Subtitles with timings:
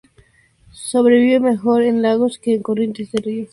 [0.73, 3.49] Sobrevive mejor en lagos que en corrientes de ríos.